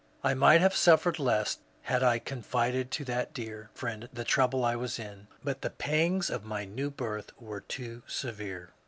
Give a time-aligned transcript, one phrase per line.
[0.23, 4.09] I might have suffered less had I confided to that dear ROGER BROOKE 123 friend
[4.11, 8.71] the trouble I was in, but the pangs of my new birth were too severe.